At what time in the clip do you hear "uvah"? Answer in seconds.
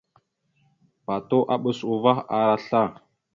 1.93-2.19